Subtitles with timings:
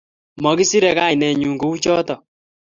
[0.43, 2.19] Makisirei kainennyu kuchotok